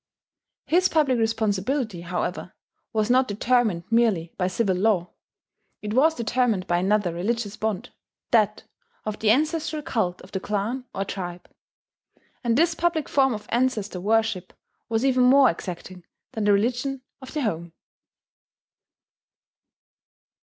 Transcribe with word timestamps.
His 0.65 0.89
public 0.89 1.19
responsibility, 1.19 2.01
however, 2.01 2.53
was 2.91 3.11
not 3.11 3.27
determined 3.27 3.83
merely 3.91 4.33
by 4.35 4.47
civil 4.47 4.75
law. 4.75 5.11
It 5.83 5.93
was 5.93 6.15
determined 6.15 6.65
by 6.65 6.79
another 6.79 7.13
religious 7.13 7.55
bond, 7.55 7.91
that 8.31 8.63
of 9.05 9.19
the 9.19 9.29
ancestral 9.29 9.83
cult 9.83 10.19
of 10.23 10.31
the 10.31 10.39
clan 10.39 10.85
or 10.95 11.05
tribe; 11.05 11.47
and 12.43 12.57
this 12.57 12.73
public 12.73 13.07
form 13.07 13.35
of 13.35 13.45
ancestor 13.49 14.01
worship 14.01 14.53
was 14.89 15.05
even 15.05 15.21
more 15.23 15.51
exacting 15.51 16.03
than 16.31 16.45
the 16.45 16.53
religion 16.53 17.03
of 17.21 17.35
the 17.35 17.43
home. 17.43 17.73